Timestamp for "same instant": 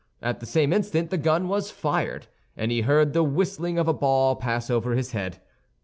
0.47-1.11